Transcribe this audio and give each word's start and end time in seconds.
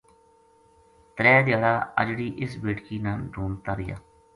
ترے 1.15 1.33
دھیاڑا 1.45 1.73
اَجڑی 1.99 2.27
اس 2.41 2.51
بیٹکی 2.63 2.97
نا 3.05 3.11
ڈُھونڈتا 3.33 3.71
رہیا 3.77 3.97